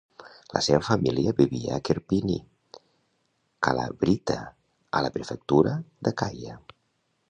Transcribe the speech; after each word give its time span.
La 0.57 0.61
seva 0.67 0.79
família 0.87 1.33
vivia 1.39 1.75
a 1.75 1.83
Kerpini, 1.89 2.39
Kalavryta 3.69 4.41
a 5.01 5.05
la 5.09 5.17
prefectura 5.19 5.81
d'Acaia. 6.07 6.63